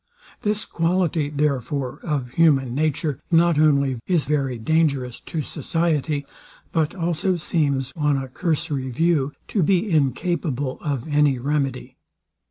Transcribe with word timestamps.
This 0.41 0.65
quality, 0.65 1.29
therefore, 1.29 1.99
of 2.01 2.31
human 2.31 2.73
nature, 2.73 3.21
not 3.29 3.59
only 3.59 3.99
is 4.07 4.27
very 4.27 4.57
dangerous 4.57 5.19
to 5.19 5.43
society, 5.43 6.25
but 6.71 6.95
also 6.95 7.35
seems, 7.35 7.93
on 7.95 8.17
a 8.17 8.27
cursory 8.27 8.89
view, 8.89 9.31
to 9.49 9.61
be 9.61 9.87
incapable 9.91 10.79
of 10.81 11.07
any 11.07 11.37
remedy. 11.37 11.97